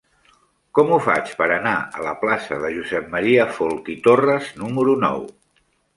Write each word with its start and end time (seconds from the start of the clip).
Com 0.77 0.93
ho 0.93 0.97
faig 1.07 1.27
per 1.41 1.49
anar 1.57 1.73
a 1.99 2.05
la 2.07 2.15
plaça 2.23 2.57
de 2.63 2.71
Josep 2.79 3.15
M. 3.19 3.35
Folch 3.59 3.93
i 3.95 3.99
Torres 4.09 4.49
número 4.63 4.97
nou? 5.05 5.21